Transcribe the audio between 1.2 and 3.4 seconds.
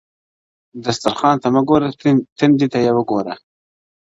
ته مه گوره، تندي ته ئې گوره.